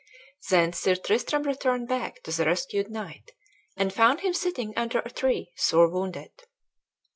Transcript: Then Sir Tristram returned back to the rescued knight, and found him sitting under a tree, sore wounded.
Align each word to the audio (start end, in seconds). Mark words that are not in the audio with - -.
Then 0.49 0.73
Sir 0.73 0.95
Tristram 0.95 1.43
returned 1.43 1.87
back 1.87 2.23
to 2.23 2.31
the 2.35 2.43
rescued 2.45 2.89
knight, 2.89 3.33
and 3.77 3.93
found 3.93 4.21
him 4.21 4.33
sitting 4.33 4.73
under 4.75 4.97
a 4.97 5.11
tree, 5.11 5.51
sore 5.55 5.91
wounded. 5.91 6.31